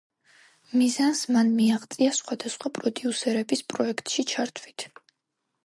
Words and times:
მიზანს 0.79 1.21
მან 1.35 1.51
მიაღწია 1.57 2.15
სხვადასხვა 2.21 2.73
პროდიუსერების 2.79 3.63
პროექტში 3.75 4.27
ჩართვით. 4.35 4.87